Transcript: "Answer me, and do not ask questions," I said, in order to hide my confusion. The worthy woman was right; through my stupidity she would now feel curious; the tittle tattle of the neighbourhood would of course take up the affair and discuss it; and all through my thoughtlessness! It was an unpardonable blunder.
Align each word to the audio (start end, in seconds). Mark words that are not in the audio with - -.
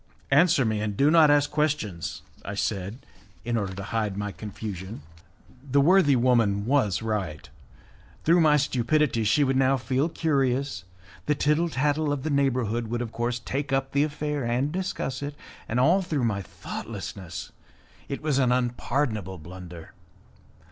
"Answer 0.31 0.65
me, 0.65 0.81
and 0.81 0.97
do 0.97 1.11
not 1.11 1.29
ask 1.29 1.51
questions," 1.51 2.23
I 2.43 2.55
said, 2.55 3.05
in 3.45 3.55
order 3.55 3.75
to 3.75 3.83
hide 3.83 4.17
my 4.17 4.31
confusion. 4.31 5.03
The 5.63 5.79
worthy 5.79 6.15
woman 6.15 6.65
was 6.65 7.03
right; 7.03 7.47
through 8.23 8.41
my 8.41 8.57
stupidity 8.57 9.23
she 9.23 9.43
would 9.43 9.57
now 9.57 9.77
feel 9.77 10.09
curious; 10.09 10.85
the 11.27 11.35
tittle 11.35 11.69
tattle 11.69 12.11
of 12.11 12.23
the 12.23 12.31
neighbourhood 12.31 12.87
would 12.87 13.03
of 13.03 13.11
course 13.11 13.37
take 13.37 13.71
up 13.71 13.91
the 13.91 14.03
affair 14.03 14.43
and 14.43 14.71
discuss 14.71 15.21
it; 15.21 15.35
and 15.69 15.79
all 15.79 16.01
through 16.01 16.23
my 16.23 16.41
thoughtlessness! 16.41 17.51
It 18.09 18.23
was 18.23 18.39
an 18.39 18.51
unpardonable 18.51 19.37
blunder. 19.37 19.93